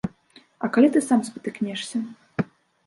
[0.67, 2.05] А калі ты сам спатыкнешся?